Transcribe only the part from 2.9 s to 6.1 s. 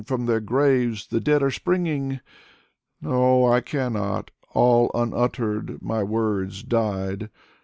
No, I cannot. All unuttered My